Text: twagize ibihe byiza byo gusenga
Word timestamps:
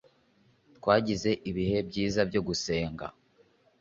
twagize 0.77 1.29
ibihe 1.49 1.77
byiza 1.89 2.21
byo 2.29 2.41
gusenga 2.47 3.05